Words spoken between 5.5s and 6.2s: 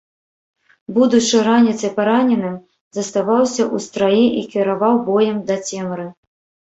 да цемры.